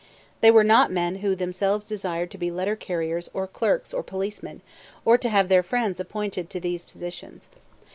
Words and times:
They 0.39 0.49
were 0.49 0.63
not 0.63 0.91
men 0.91 1.17
who 1.17 1.35
themselves 1.35 1.85
desired 1.85 2.31
to 2.31 2.39
be 2.39 2.49
letter 2.49 2.75
carriers 2.75 3.29
or 3.35 3.45
clerks 3.45 3.93
or 3.93 4.01
policemen, 4.01 4.61
or 5.05 5.15
to 5.19 5.29
have 5.29 5.47
their 5.47 5.61
friends 5.61 5.99
appointed 5.99 6.49
to 6.49 6.59
these 6.59 6.87
positions. 6.87 7.49